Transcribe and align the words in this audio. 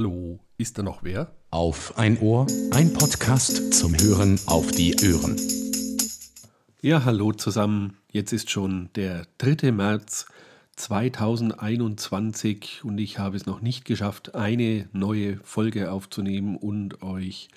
Hallo, 0.00 0.38
ist 0.58 0.78
da 0.78 0.84
noch 0.84 1.02
wer? 1.02 1.34
Auf 1.50 1.98
ein 1.98 2.20
Ohr, 2.20 2.46
ein 2.70 2.92
Podcast 2.92 3.74
zum 3.74 3.98
Hören 3.98 4.38
auf 4.46 4.70
die 4.70 4.94
Ohren. 4.94 5.36
Ja, 6.80 7.04
hallo 7.04 7.32
zusammen. 7.32 7.96
Jetzt 8.12 8.32
ist 8.32 8.48
schon 8.48 8.90
der 8.94 9.26
3. 9.38 9.72
März 9.72 10.26
2021 10.76 12.84
und 12.84 12.98
ich 12.98 13.18
habe 13.18 13.36
es 13.36 13.46
noch 13.46 13.60
nicht 13.60 13.84
geschafft, 13.84 14.36
eine 14.36 14.88
neue 14.92 15.38
Folge 15.38 15.90
aufzunehmen 15.90 16.54
und 16.54 17.02
euch 17.02 17.48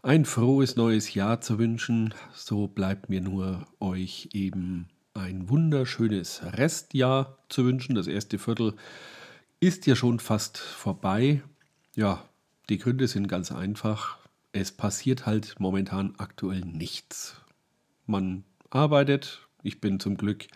ein 0.00 0.26
frohes 0.26 0.76
neues 0.76 1.12
Jahr 1.12 1.40
zu 1.40 1.58
wünschen. 1.58 2.14
So 2.34 2.68
bleibt 2.68 3.08
mir 3.08 3.20
nur 3.20 3.66
euch 3.80 4.28
eben 4.32 4.86
ein 5.12 5.48
wunderschönes 5.48 6.40
Restjahr 6.52 7.36
zu 7.48 7.64
wünschen. 7.64 7.96
Das 7.96 8.06
erste 8.06 8.38
Viertel 8.38 8.74
ist 9.58 9.86
ja 9.86 9.96
schon 9.96 10.20
fast 10.20 10.58
vorbei. 10.58 11.42
Ja, 11.94 12.24
die 12.68 12.78
Gründe 12.78 13.06
sind 13.06 13.28
ganz 13.28 13.52
einfach. 13.52 14.18
Es 14.52 14.72
passiert 14.72 15.26
halt 15.26 15.54
momentan 15.58 16.14
aktuell 16.18 16.60
nichts. 16.60 17.36
Man 18.06 18.44
arbeitet. 18.70 19.46
Ich 19.62 19.80
bin 19.80 20.00
zum 20.00 20.16
Glück 20.16 20.46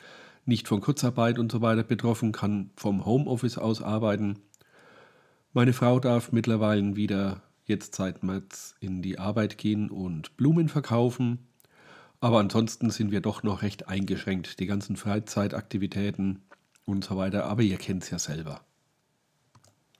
nicht 0.46 0.66
von 0.66 0.80
Kurzarbeit 0.80 1.38
und 1.38 1.52
so 1.52 1.60
weiter 1.60 1.84
betroffen, 1.84 2.32
kann 2.32 2.70
vom 2.76 3.04
Homeoffice 3.04 3.58
aus 3.58 3.82
arbeiten. 3.82 4.40
Meine 5.52 5.72
Frau 5.72 6.00
darf 6.00 6.32
mittlerweile 6.32 6.96
wieder 6.96 7.42
jetzt 7.66 7.94
seit 7.94 8.22
März 8.22 8.74
in 8.80 9.02
die 9.02 9.18
Arbeit 9.18 9.58
gehen 9.58 9.90
und 9.90 10.36
Blumen 10.36 10.68
verkaufen. 10.68 11.46
Aber 12.20 12.40
ansonsten 12.40 12.90
sind 12.90 13.12
wir 13.12 13.20
doch 13.20 13.44
noch 13.44 13.62
recht 13.62 13.88
eingeschränkt, 13.88 14.58
die 14.58 14.66
ganzen 14.66 14.96
Freizeitaktivitäten 14.96 16.42
und 16.84 17.04
so 17.04 17.16
weiter. 17.16 17.44
Aber 17.44 17.62
ihr 17.62 17.76
kennt 17.76 18.02
es 18.02 18.10
ja 18.10 18.18
selber. 18.18 18.62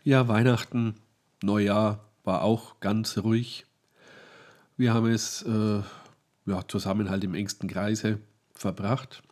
Ja, 0.03 0.27
Weihnachten, 0.27 0.95
Neujahr 1.43 2.05
war 2.25 2.43
auch 2.43 2.81
ganz 2.81 3.19
ruhig. 3.19 3.67
Wir 4.77 4.95
haben 4.95 5.07
es 5.07 5.43
äh, 5.43 5.81
ja, 6.47 6.67
zusammen 6.69 7.11
halt 7.11 7.25
im 7.25 7.35
engsten 7.35 7.69
Kreise 7.69 8.21
verbracht. 8.55 9.23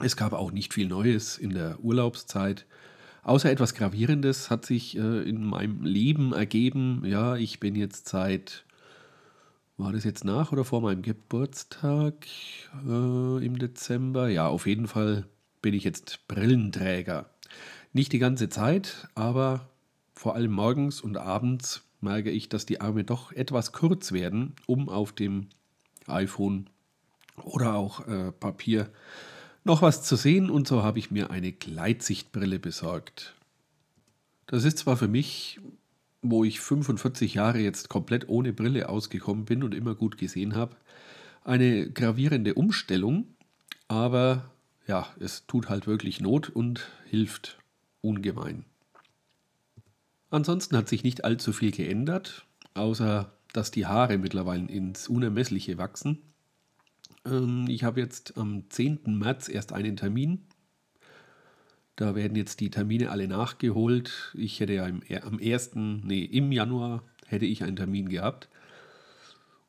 Es 0.00 0.16
gab 0.16 0.32
auch 0.32 0.50
nicht 0.50 0.74
viel 0.74 0.88
Neues 0.88 1.38
in 1.38 1.50
der 1.50 1.78
Urlaubszeit. 1.82 2.66
Außer 3.22 3.50
etwas 3.50 3.74
Gravierendes 3.74 4.50
hat 4.50 4.66
sich 4.66 4.96
äh, 4.96 5.22
in 5.22 5.44
meinem 5.44 5.82
Leben 5.82 6.32
ergeben. 6.32 7.02
Ja, 7.06 7.36
ich 7.36 7.60
bin 7.60 7.74
jetzt 7.74 8.08
seit, 8.08 8.64
war 9.76 9.92
das 9.92 10.04
jetzt 10.04 10.24
nach 10.24 10.52
oder 10.52 10.64
vor 10.64 10.80
meinem 10.80 11.02
Geburtstag 11.02 12.26
äh, 12.86 13.44
im 13.46 13.58
Dezember? 13.58 14.28
Ja, 14.28 14.48
auf 14.48 14.66
jeden 14.66 14.88
Fall 14.88 15.26
bin 15.62 15.72
ich 15.72 15.84
jetzt 15.84 16.26
Brillenträger. 16.28 17.30
Nicht 17.92 18.12
die 18.12 18.18
ganze 18.18 18.48
Zeit, 18.48 19.08
aber 19.14 19.68
vor 20.14 20.34
allem 20.34 20.52
morgens 20.52 21.00
und 21.00 21.16
abends 21.16 21.82
merke 22.00 22.30
ich, 22.30 22.48
dass 22.48 22.66
die 22.66 22.80
Arme 22.80 23.04
doch 23.04 23.32
etwas 23.32 23.72
kurz 23.72 24.12
werden, 24.12 24.54
um 24.66 24.88
auf 24.88 25.12
dem 25.12 25.48
iPhone 26.06 26.68
oder 27.42 27.74
auch 27.74 28.06
äh, 28.06 28.30
Papier 28.32 28.90
noch 29.64 29.82
was 29.82 30.02
zu 30.02 30.16
sehen. 30.16 30.50
Und 30.50 30.68
so 30.68 30.82
habe 30.82 30.98
ich 30.98 31.10
mir 31.10 31.30
eine 31.30 31.52
Gleitsichtbrille 31.52 32.58
besorgt. 32.58 33.34
Das 34.46 34.64
ist 34.64 34.78
zwar 34.78 34.96
für 34.96 35.08
mich, 35.08 35.60
wo 36.22 36.44
ich 36.44 36.60
45 36.60 37.34
Jahre 37.34 37.58
jetzt 37.58 37.88
komplett 37.88 38.28
ohne 38.28 38.52
Brille 38.52 38.88
ausgekommen 38.88 39.46
bin 39.46 39.62
und 39.62 39.74
immer 39.74 39.94
gut 39.94 40.18
gesehen 40.18 40.54
habe, 40.54 40.76
eine 41.42 41.90
gravierende 41.90 42.54
Umstellung, 42.54 43.26
aber 43.88 44.50
ja, 44.86 45.06
es 45.18 45.46
tut 45.46 45.68
halt 45.68 45.86
wirklich 45.86 46.20
Not 46.20 46.48
und 46.50 46.90
hilft 47.06 47.58
ungemein. 48.00 48.64
Ansonsten 50.34 50.76
hat 50.76 50.88
sich 50.88 51.04
nicht 51.04 51.24
allzu 51.24 51.52
viel 51.52 51.70
geändert, 51.70 52.44
außer 52.74 53.30
dass 53.52 53.70
die 53.70 53.86
Haare 53.86 54.18
mittlerweile 54.18 54.66
ins 54.66 55.06
Unermessliche 55.06 55.78
wachsen. 55.78 56.22
Ähm, 57.24 57.66
ich 57.68 57.84
habe 57.84 58.00
jetzt 58.00 58.36
am 58.36 58.68
10. 58.68 59.16
März 59.16 59.48
erst 59.48 59.72
einen 59.72 59.96
Termin. 59.96 60.42
Da 61.94 62.16
werden 62.16 62.36
jetzt 62.36 62.58
die 62.58 62.70
Termine 62.70 63.12
alle 63.12 63.28
nachgeholt. 63.28 64.34
Ich 64.34 64.58
hätte 64.58 64.72
ja 64.72 64.88
im, 64.88 65.02
am 65.22 65.38
1., 65.38 65.76
nee, 65.76 66.24
im 66.24 66.50
Januar 66.50 67.04
hätte 67.28 67.46
ich 67.46 67.62
einen 67.62 67.76
Termin 67.76 68.08
gehabt, 68.08 68.48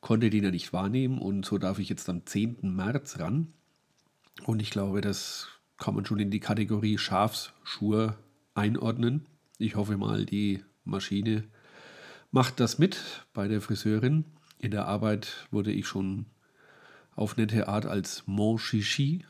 konnte 0.01 0.31
den 0.31 0.45
ja 0.45 0.49
nicht 0.49 0.73
wahrnehmen 0.73 1.19
und 1.19 1.45
so 1.45 1.59
darf 1.59 1.77
ich 1.77 1.89
jetzt 1.89 2.09
am 2.09 2.25
10. 2.25 2.75
März 2.75 3.19
ran. 3.19 3.53
Und 4.45 4.63
ich 4.63 4.71
glaube, 4.71 5.01
das 5.01 5.47
kann 5.77 5.93
man 5.93 6.07
schon 6.07 6.17
in 6.17 6.31
die 6.31 6.39
Kategorie 6.39 6.97
Schafsschuhe 6.97 8.17
einordnen. 8.55 9.27
Ich 9.57 9.75
hoffe 9.75 9.95
mal, 9.95 10.25
die 10.25 10.63
Maschine 10.83 11.45
macht 12.31 12.59
das 12.59 12.77
mit 12.77 13.25
bei 13.33 13.47
der 13.47 13.61
Friseurin. 13.61 14.25
In 14.59 14.71
der 14.71 14.85
Arbeit 14.85 15.47
wurde 15.49 15.71
ich 15.71 15.87
schon 15.87 16.25
auf 17.15 17.37
nette 17.37 17.69
Art 17.69 17.85
als 17.85 18.23
Mon 18.25 18.57
Chichi 18.57 19.25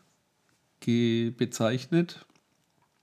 bezeichnet. 0.80 2.25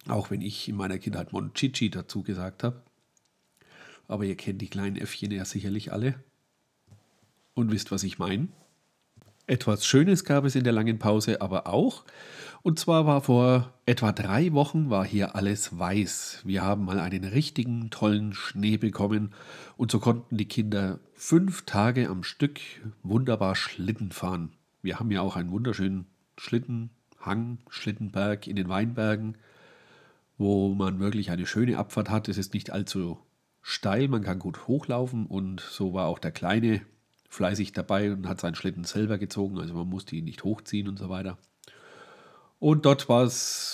Auch 0.09 0.33
wenn 0.33 0.41
ich 0.41 0.69
in 0.69 0.75
meiner 0.75 0.99
Kindheit 0.99 1.33
Mon 1.33 1.55
Chichi 1.55 1.91
dazu 1.91 2.25
gesagt 2.25 2.65
habe. 2.65 2.83
Aber 4.09 4.25
ihr 4.25 4.37
kennt 4.37 4.61
die 4.61 4.69
kleinen 4.69 4.97
Äffchen 4.97 5.31
ja 5.31 5.45
sicherlich 5.45 5.93
alle. 5.93 6.17
Und 7.55 7.71
wisst, 7.71 7.93
was 7.93 8.03
ich 8.03 8.19
meine. 8.19 8.49
Etwas 9.47 9.87
Schönes 9.87 10.25
gab 10.25 10.45
es 10.45 10.57
in 10.57 10.65
der 10.65 10.73
langen 10.73 10.99
Pause 10.99 11.41
aber 11.41 11.69
auch. 11.69 12.05
Und 12.65 12.79
zwar 12.79 13.07
war 13.07 13.21
vor 13.23 13.73
etwa 13.87 14.13
drei 14.13 14.53
Wochen 14.53 14.89
war 14.89 15.05
hier 15.05 15.35
alles 15.35 15.77
weiß. 15.77 16.43
Wir 16.45 16.63
haben 16.63 16.85
mal 16.85 17.01
einen 17.01 17.25
richtigen 17.25 17.91
tollen 17.91 18.35
Schnee 18.35 18.77
bekommen 18.77 19.33
und 19.77 19.91
so 19.91 19.99
konnten 19.99 20.37
die 20.37 20.47
Kinder 20.47 21.01
fünf 21.15 21.63
Tage 21.63 22.09
am 22.09 22.23
Stück 22.23 22.61
wunderbar 23.03 23.57
Schlitten 23.57 24.13
fahren. 24.13 24.53
Wir 24.81 25.01
haben 25.01 25.11
ja 25.11 25.23
auch 25.23 25.35
einen 25.35 25.51
wunderschönen 25.51 26.07
Schlittenhang, 26.37 27.59
Schlittenberg 27.69 28.47
in 28.47 28.55
den 28.55 28.69
Weinbergen, 28.69 29.39
wo 30.39 30.73
man 30.73 31.01
wirklich 31.01 31.33
eine 31.33 31.47
schöne 31.47 31.79
Abfahrt 31.79 32.11
hat. 32.11 32.29
Es 32.29 32.39
ist 32.39 32.55
nicht 32.55 32.71
allzu 32.71 33.19
steil, 33.61 34.07
man 34.07 34.23
kann 34.23 34.39
gut 34.39 34.69
hochlaufen 34.69 35.27
und 35.27 35.61
so 35.61 35.95
war 35.95 36.07
auch 36.07 36.21
der 36.21 36.31
Kleine 36.31 36.83
fleißig 37.29 37.73
dabei 37.73 38.13
und 38.13 38.29
hat 38.29 38.41
seinen 38.41 38.55
Schlitten 38.55 38.85
selber 38.85 39.19
gezogen, 39.19 39.59
also 39.59 39.75
man 39.75 39.89
musste 39.89 40.15
ihn 40.15 40.27
nicht 40.27 40.45
hochziehen 40.45 40.87
und 40.87 40.99
so 40.99 41.09
weiter. 41.09 41.39
Und 42.63 42.87
dort 42.87 43.09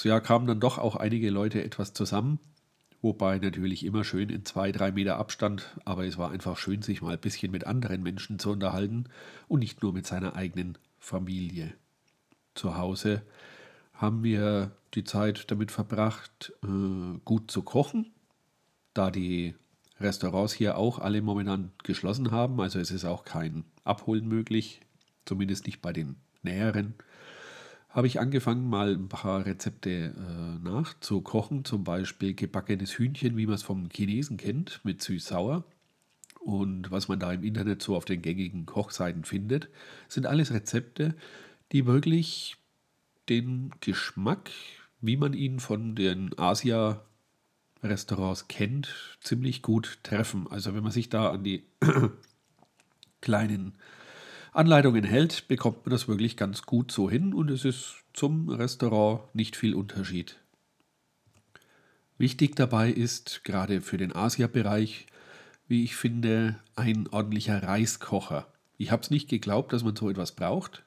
ja, 0.05 0.19
kamen 0.19 0.47
dann 0.47 0.61
doch 0.61 0.79
auch 0.79 0.97
einige 0.97 1.29
Leute 1.29 1.63
etwas 1.63 1.93
zusammen, 1.93 2.41
wobei 3.03 3.39
natürlich 3.39 3.85
immer 3.85 4.03
schön 4.03 4.31
in 4.31 4.47
zwei, 4.47 4.73
drei 4.73 4.93
Meter 4.93 5.19
Abstand, 5.19 5.77
aber 5.85 6.07
es 6.07 6.17
war 6.17 6.31
einfach 6.31 6.57
schön, 6.57 6.81
sich 6.81 7.03
mal 7.03 7.13
ein 7.13 7.21
bisschen 7.21 7.53
mit 7.53 7.67
anderen 7.67 8.03
Menschen 8.03 8.39
zu 8.39 8.51
unterhalten 8.51 9.05
und 9.47 9.59
nicht 9.59 9.83
nur 9.83 9.93
mit 9.93 10.07
seiner 10.07 10.37
eigenen 10.37 10.79
Familie. 10.99 11.75
Zu 12.55 12.79
Hause 12.79 13.21
haben 13.93 14.23
wir 14.23 14.71
die 14.95 15.05
Zeit 15.05 15.51
damit 15.51 15.71
verbracht, 15.71 16.55
äh, 16.65 17.19
gut 17.27 17.51
zu 17.51 17.61
kochen, 17.61 18.11
da 18.95 19.11
die 19.11 19.55
Restaurants 20.01 20.55
hier 20.55 20.79
auch 20.79 20.99
alle 20.99 21.21
momentan 21.21 21.73
geschlossen 21.85 22.31
haben. 22.31 22.59
Also 22.59 22.79
es 22.79 22.91
ist 22.91 23.05
auch 23.05 23.27
kein 23.27 23.65
Abholen 23.85 24.27
möglich, 24.27 24.81
zumindest 25.27 25.67
nicht 25.67 25.83
bei 25.83 25.93
den 25.93 26.17
näheren. 26.43 26.95
Habe 27.89 28.07
ich 28.07 28.21
angefangen, 28.21 28.69
mal 28.69 28.93
ein 28.95 29.09
paar 29.09 29.47
Rezepte 29.47 30.15
äh, 30.15 30.63
nachzukochen, 30.63 31.65
zum 31.65 31.85
Beispiel 31.85 32.35
gebackenes 32.35 32.99
Hühnchen, 32.99 33.37
wie 33.37 33.47
man 33.47 33.55
es 33.55 33.63
vom 33.63 33.89
Chinesen 33.91 34.37
kennt, 34.37 34.81
mit 34.85 35.03
süß-sauer. 35.03 35.65
Und 36.41 36.91
was 36.91 37.09
man 37.09 37.19
da 37.19 37.33
im 37.33 37.43
Internet 37.43 37.83
so 37.83 37.97
auf 37.97 38.05
den 38.05 38.23
gängigen 38.23 38.67
Kochseiten 38.67 39.25
findet, 39.25 39.69
sind 40.07 40.27
alles 40.27 40.53
Rezepte, 40.53 41.15
die 41.73 41.87
wirklich 41.87 42.57
den 43.29 43.73
Geschmack, 43.81 44.51
wie 45.01 45.17
man 45.17 45.33
ihn 45.33 45.61
von 45.61 45.95
den 45.95 46.39
Asia 46.39 47.05
Restaurants 47.83 48.49
kennt, 48.49 49.19
ziemlich 49.21 49.63
gut 49.63 50.01
treffen. 50.03 50.47
Also 50.49 50.75
wenn 50.75 50.83
man 50.83 50.93
sich 50.93 51.09
da 51.09 51.31
an 51.31 51.45
die 51.45 51.65
kleinen 53.21 53.75
Anleitungen 54.59 55.05
hält, 55.05 55.47
bekommt 55.47 55.87
man 55.87 55.93
das 55.93 56.09
wirklich 56.09 56.37
ganz 56.37 56.63
gut 56.63 56.91
so 56.91 57.09
hin 57.09 57.33
und 57.33 57.49
es 57.49 57.65
ist 57.65 57.95
zum 58.13 58.49
Restaurant 58.49 59.33
nicht 59.33 59.55
viel 59.55 59.73
Unterschied. 59.73 60.37
Wichtig 62.19 62.57
dabei 62.57 62.91
ist, 62.91 63.45
gerade 63.45 63.81
für 63.81 63.99
den 63.99 64.13
Asia-Bereich, 64.13 65.07
wie 65.69 65.85
ich 65.85 65.95
finde, 65.95 66.59
ein 66.75 67.07
ordentlicher 67.07 67.63
Reiskocher. 67.63 68.53
Ich 68.79 68.91
habe 68.91 69.01
es 69.01 69.11
nicht 69.11 69.29
geglaubt, 69.29 69.73
dass 69.73 69.85
man 69.85 69.95
so 69.95 70.11
etwas 70.11 70.33
braucht, 70.33 70.83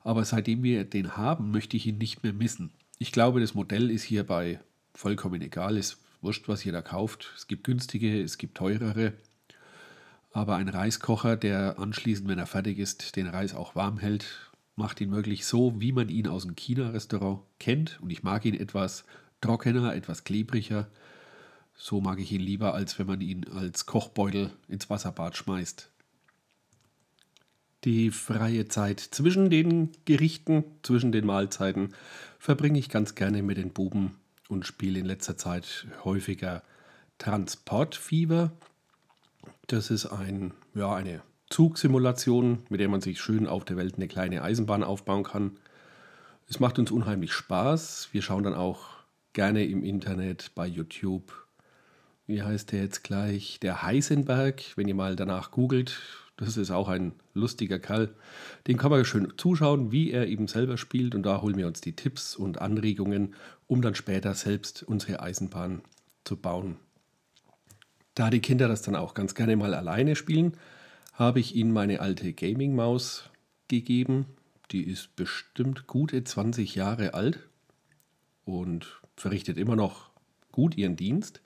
aber 0.00 0.24
seitdem 0.24 0.64
wir 0.64 0.82
den 0.82 1.16
haben, 1.16 1.52
möchte 1.52 1.76
ich 1.76 1.86
ihn 1.86 1.98
nicht 1.98 2.24
mehr 2.24 2.32
missen. 2.32 2.72
Ich 2.98 3.12
glaube, 3.12 3.40
das 3.40 3.54
Modell 3.54 3.88
ist 3.88 4.02
hierbei 4.02 4.58
vollkommen 4.94 5.40
egal, 5.42 5.76
ist 5.76 5.98
wurscht, 6.22 6.48
was 6.48 6.64
jeder 6.64 6.82
kauft. 6.82 7.34
Es 7.36 7.46
gibt 7.46 7.62
günstige, 7.62 8.20
es 8.20 8.36
gibt 8.36 8.56
teurere. 8.56 9.12
Aber 10.32 10.56
ein 10.56 10.68
Reiskocher, 10.68 11.36
der 11.36 11.78
anschließend, 11.78 12.28
wenn 12.28 12.38
er 12.38 12.46
fertig 12.46 12.78
ist, 12.78 13.16
den 13.16 13.26
Reis 13.26 13.54
auch 13.54 13.74
warm 13.74 13.98
hält, 13.98 14.50
macht 14.76 15.00
ihn 15.00 15.10
wirklich 15.10 15.44
so, 15.44 15.80
wie 15.80 15.92
man 15.92 16.08
ihn 16.08 16.28
aus 16.28 16.44
dem 16.44 16.54
China-Restaurant 16.54 17.40
kennt. 17.58 18.00
Und 18.00 18.10
ich 18.10 18.22
mag 18.22 18.44
ihn 18.44 18.54
etwas 18.54 19.04
trockener, 19.40 19.94
etwas 19.94 20.24
klebriger. 20.24 20.88
So 21.74 22.00
mag 22.00 22.20
ich 22.20 22.30
ihn 22.30 22.40
lieber, 22.40 22.74
als 22.74 22.98
wenn 22.98 23.06
man 23.06 23.20
ihn 23.20 23.46
als 23.48 23.86
Kochbeutel 23.86 24.50
ins 24.68 24.88
Wasserbad 24.88 25.36
schmeißt. 25.36 25.90
Die 27.84 28.10
freie 28.10 28.68
Zeit 28.68 29.00
zwischen 29.00 29.48
den 29.48 29.90
Gerichten, 30.04 30.64
zwischen 30.82 31.12
den 31.12 31.24
Mahlzeiten 31.24 31.94
verbringe 32.38 32.78
ich 32.78 32.90
ganz 32.90 33.14
gerne 33.14 33.42
mit 33.42 33.56
den 33.56 33.70
Buben 33.70 34.16
und 34.48 34.66
spiele 34.66 35.00
in 35.00 35.06
letzter 35.06 35.38
Zeit 35.38 35.86
häufiger 36.04 36.62
Transportfieber. 37.16 38.52
Das 39.70 39.88
ist 39.88 40.06
ein, 40.06 40.52
ja, 40.74 40.92
eine 40.92 41.22
Zugsimulation, 41.48 42.64
mit 42.70 42.80
der 42.80 42.88
man 42.88 43.00
sich 43.00 43.20
schön 43.20 43.46
auf 43.46 43.64
der 43.64 43.76
Welt 43.76 43.94
eine 43.94 44.08
kleine 44.08 44.42
Eisenbahn 44.42 44.82
aufbauen 44.82 45.22
kann. 45.22 45.58
Es 46.48 46.58
macht 46.58 46.80
uns 46.80 46.90
unheimlich 46.90 47.32
Spaß. 47.32 48.08
Wir 48.10 48.20
schauen 48.20 48.42
dann 48.42 48.54
auch 48.54 48.88
gerne 49.32 49.64
im 49.64 49.84
Internet 49.84 50.50
bei 50.56 50.66
YouTube. 50.66 51.46
Wie 52.26 52.42
heißt 52.42 52.72
der 52.72 52.82
jetzt 52.82 53.04
gleich? 53.04 53.60
Der 53.62 53.84
Heisenberg, 53.84 54.60
wenn 54.74 54.88
ihr 54.88 54.96
mal 54.96 55.14
danach 55.14 55.52
googelt, 55.52 56.00
das 56.36 56.56
ist 56.56 56.72
auch 56.72 56.88
ein 56.88 57.12
lustiger 57.34 57.78
Kerl. 57.78 58.12
Den 58.66 58.76
kann 58.76 58.90
man 58.90 59.04
schön 59.04 59.34
zuschauen, 59.36 59.92
wie 59.92 60.10
er 60.10 60.26
eben 60.26 60.48
selber 60.48 60.78
spielt. 60.78 61.14
Und 61.14 61.22
da 61.22 61.42
holen 61.42 61.56
wir 61.56 61.68
uns 61.68 61.80
die 61.80 61.94
Tipps 61.94 62.34
und 62.34 62.60
Anregungen, 62.60 63.36
um 63.68 63.82
dann 63.82 63.94
später 63.94 64.34
selbst 64.34 64.82
unsere 64.82 65.20
Eisenbahn 65.20 65.82
zu 66.24 66.34
bauen. 66.34 66.76
Da 68.20 68.28
die 68.28 68.40
Kinder 68.40 68.68
das 68.68 68.82
dann 68.82 68.96
auch 68.96 69.14
ganz 69.14 69.34
gerne 69.34 69.56
mal 69.56 69.72
alleine 69.72 70.14
spielen, 70.14 70.52
habe 71.14 71.40
ich 71.40 71.56
ihnen 71.56 71.72
meine 71.72 72.00
alte 72.00 72.34
Gaming-Maus 72.34 73.30
gegeben. 73.66 74.26
Die 74.72 74.82
ist 74.82 75.16
bestimmt 75.16 75.86
gute 75.86 76.22
20 76.22 76.74
Jahre 76.74 77.14
alt 77.14 77.48
und 78.44 79.00
verrichtet 79.16 79.56
immer 79.56 79.74
noch 79.74 80.10
gut 80.52 80.76
ihren 80.76 80.96
Dienst. 80.96 81.40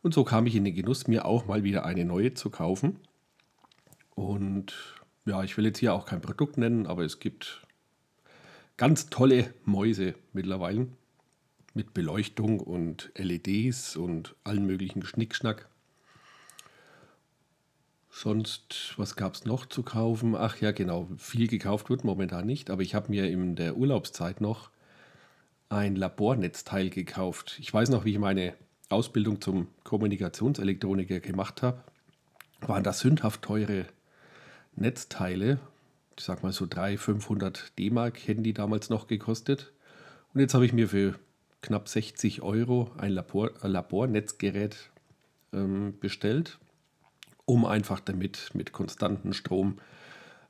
Und 0.00 0.14
so 0.14 0.24
kam 0.24 0.46
ich 0.46 0.54
in 0.54 0.64
den 0.64 0.74
Genuss, 0.74 1.08
mir 1.08 1.26
auch 1.26 1.44
mal 1.44 1.62
wieder 1.62 1.84
eine 1.84 2.06
neue 2.06 2.32
zu 2.32 2.48
kaufen. 2.48 2.96
Und 4.14 4.72
ja, 5.26 5.44
ich 5.44 5.58
will 5.58 5.66
jetzt 5.66 5.78
hier 5.78 5.92
auch 5.92 6.06
kein 6.06 6.22
Produkt 6.22 6.56
nennen, 6.56 6.86
aber 6.86 7.04
es 7.04 7.20
gibt 7.20 7.66
ganz 8.78 9.10
tolle 9.10 9.52
Mäuse 9.66 10.14
mittlerweile 10.32 10.88
mit 11.74 11.92
Beleuchtung 11.92 12.60
und 12.60 13.12
LEDs 13.14 13.94
und 13.94 14.36
allen 14.42 14.64
möglichen 14.64 15.04
Schnickschnack. 15.04 15.68
Sonst, 18.20 18.94
was 18.96 19.14
gab 19.14 19.34
es 19.34 19.44
noch 19.44 19.64
zu 19.64 19.84
kaufen? 19.84 20.34
Ach 20.34 20.60
ja, 20.60 20.72
genau, 20.72 21.08
viel 21.18 21.46
gekauft 21.46 21.88
wird 21.88 22.02
momentan 22.02 22.46
nicht, 22.46 22.68
aber 22.68 22.82
ich 22.82 22.96
habe 22.96 23.10
mir 23.10 23.30
in 23.30 23.54
der 23.54 23.76
Urlaubszeit 23.76 24.40
noch 24.40 24.70
ein 25.68 25.94
Labornetzteil 25.94 26.90
gekauft. 26.90 27.58
Ich 27.60 27.72
weiß 27.72 27.90
noch, 27.90 28.04
wie 28.04 28.10
ich 28.10 28.18
meine 28.18 28.54
Ausbildung 28.88 29.40
zum 29.40 29.68
Kommunikationselektroniker 29.84 31.20
gemacht 31.20 31.62
habe. 31.62 31.84
Waren 32.60 32.82
das 32.82 32.98
sündhaft 32.98 33.42
teure 33.42 33.86
Netzteile. 34.74 35.60
Ich 36.18 36.24
sag 36.24 36.42
mal 36.42 36.50
so 36.50 36.66
300, 36.66 36.98
500 36.98 37.78
D-Mark 37.78 38.26
hätten 38.26 38.42
die 38.42 38.52
damals 38.52 38.90
noch 38.90 39.06
gekostet. 39.06 39.70
Und 40.34 40.40
jetzt 40.40 40.54
habe 40.54 40.66
ich 40.66 40.72
mir 40.72 40.88
für 40.88 41.14
knapp 41.62 41.86
60 41.86 42.42
Euro 42.42 42.90
ein 42.98 43.12
Labor, 43.12 43.52
Labornetzgerät 43.62 44.90
ähm, 45.52 45.94
bestellt, 46.00 46.58
um 47.48 47.64
einfach 47.64 47.98
damit 47.98 48.50
mit 48.52 48.72
konstantem 48.72 49.32
Strom 49.32 49.78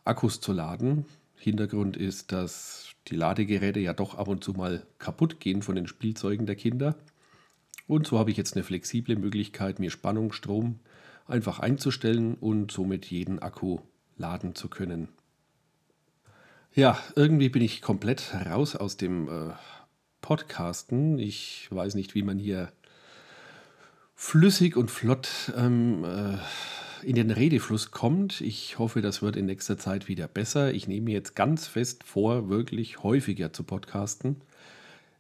Akkus 0.05 0.41
zu 0.41 0.53
laden. 0.53 1.05
Hintergrund 1.37 1.97
ist, 1.97 2.33
dass 2.33 2.89
die 3.07 3.15
Ladegeräte 3.15 3.79
ja 3.79 3.93
doch 3.93 4.17
ab 4.17 4.27
und 4.27 4.43
zu 4.43 4.53
mal 4.53 4.85
kaputt 4.99 5.39
gehen 5.39 5.63
von 5.63 5.77
den 5.77 5.87
Spielzeugen 5.87 6.45
der 6.45 6.57
Kinder. 6.57 6.97
Und 7.87 8.09
so 8.09 8.19
habe 8.19 8.33
ich 8.33 8.37
jetzt 8.37 8.57
eine 8.57 8.65
flexible 8.65 9.15
Möglichkeit, 9.15 9.79
mir 9.79 9.93
Spannung, 9.93 10.33
Strom 10.33 10.81
einfach 11.29 11.61
einzustellen 11.61 12.35
und 12.35 12.73
somit 12.73 13.07
jeden 13.07 13.39
Akku 13.39 13.79
laden 14.17 14.57
zu 14.57 14.67
können. 14.69 15.07
Ja, 16.75 16.99
irgendwie 17.15 17.49
bin 17.49 17.63
ich 17.63 17.81
komplett 17.81 18.35
raus 18.35 18.75
aus 18.75 18.97
dem 18.97 19.29
äh, 19.29 19.53
Podcasten. 20.21 21.21
Ich 21.21 21.69
weiß 21.71 21.95
nicht, 21.95 22.17
wie 22.17 22.25
man 22.25 22.41
hier 22.41 22.73
flüssig 24.17 24.77
und 24.77 24.91
flott 24.91 25.53
ähm, 25.57 26.05
äh, 26.05 26.39
in 27.03 27.15
den 27.15 27.31
Redefluss 27.31 27.91
kommt. 27.91 28.41
Ich 28.41 28.79
hoffe, 28.79 29.01
das 29.03 29.23
wird 29.23 29.37
in 29.37 29.47
nächster 29.47 29.79
Zeit 29.79 30.09
wieder 30.09 30.29
besser. 30.29 30.73
Ich 30.73 30.89
nehme 30.89 31.07
mir 31.07 31.15
jetzt 31.15 31.35
ganz 31.35 31.67
fest 31.67 32.05
vor, 32.05 32.49
wirklich 32.49 33.03
häufiger 33.03 33.53
zu 33.53 33.63
podcasten. 33.63 34.37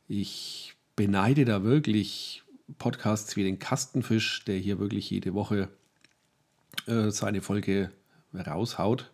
Ich 0.08 0.74
beneide 0.96 1.44
da 1.44 1.62
wirklich 1.62 2.42
Podcasts 2.78 3.36
wie 3.36 3.44
den 3.44 3.58
Kastenfisch, 3.58 4.44
der 4.44 4.56
hier 4.56 4.78
wirklich 4.78 5.10
jede 5.10 5.34
Woche 5.34 5.68
äh, 6.86 7.10
seine 7.10 7.40
Folge 7.40 7.90
raushaut 8.34 9.10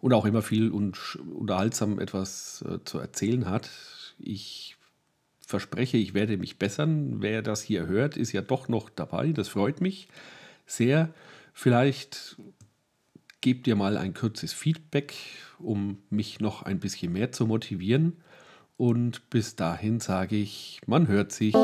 und 0.00 0.12
auch 0.12 0.24
immer 0.24 0.42
viel 0.42 0.70
und 0.70 1.16
unterhaltsam 1.16 1.98
etwas 1.98 2.64
äh, 2.68 2.78
zu 2.84 2.98
erzählen 2.98 3.48
hat. 3.48 3.70
Ich 4.18 4.76
verspreche, 5.40 5.96
ich 5.96 6.14
werde 6.14 6.36
mich 6.36 6.58
bessern. 6.58 7.22
Wer 7.22 7.42
das 7.42 7.62
hier 7.62 7.86
hört, 7.86 8.16
ist 8.16 8.32
ja 8.32 8.42
doch 8.42 8.68
noch 8.68 8.90
dabei. 8.90 9.32
Das 9.32 9.48
freut 9.48 9.80
mich 9.80 10.08
sehr. 10.66 11.12
Vielleicht 11.58 12.36
gebt 13.40 13.66
ihr 13.66 13.76
mal 13.76 13.96
ein 13.96 14.12
kurzes 14.12 14.52
Feedback, 14.52 15.14
um 15.58 16.02
mich 16.10 16.38
noch 16.38 16.62
ein 16.62 16.80
bisschen 16.80 17.14
mehr 17.14 17.32
zu 17.32 17.46
motivieren. 17.46 18.18
Und 18.76 19.30
bis 19.30 19.56
dahin 19.56 19.98
sage 19.98 20.36
ich, 20.36 20.80
man 20.86 21.08
hört 21.08 21.32
sich. 21.32 21.54